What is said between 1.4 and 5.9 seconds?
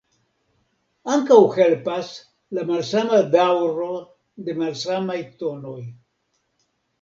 helpas la malsama daŭro de malsamaj tonoj.